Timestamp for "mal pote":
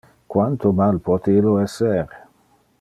0.79-1.37